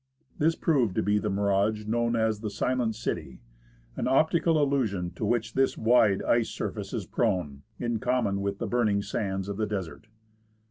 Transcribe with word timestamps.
This 0.39 0.55
proved 0.55 0.95
to 0.95 1.03
be 1.03 1.19
the 1.19 1.29
mirage 1.29 1.85
known 1.85 2.15
as" 2.15 2.39
the 2.39 2.49
Silent 2.49 2.95
City," 2.95 3.39
an 3.95 4.07
optical 4.07 4.59
illusion 4.59 5.11
to 5.11 5.23
which 5.23 5.53
this 5.53 5.77
wide 5.77 6.23
ice 6.23 6.49
surface 6.49 6.91
is 6.91 7.05
prone, 7.05 7.61
in 7.77 7.99
common 7.99 8.41
with 8.41 8.57
the 8.57 8.65
burning 8.65 9.03
sands 9.03 9.47
of 9.47 9.57
the 9.57 9.67
desert. 9.67 10.07